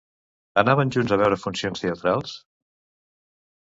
[0.61, 2.37] Anaven junts a veure funcions teatrals?